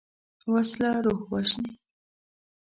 [0.53, 1.73] وسله روح وژني